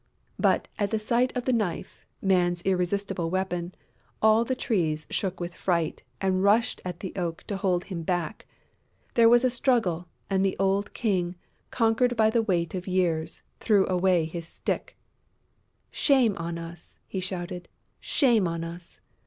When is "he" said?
17.05-17.19